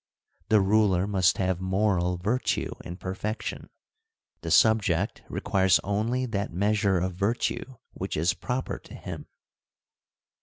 The 0.49 0.61
ruler 0.61 1.05
must 1.05 1.37
have 1.37 1.61
moral 1.61 2.17
virtue 2.17 2.73
in 2.83 2.97
perfection; 2.97 3.69
the 4.41 4.49
subject 4.49 5.21
requires 5.29 5.79
only 5.83 6.25
that 6.25 6.51
measure 6.51 6.97
of 6.97 7.13
virtue 7.13 7.75
which 7.93 8.17
is 8.17 8.33
proper 8.33 8.79
to 8.79 8.95
him. 8.95 9.27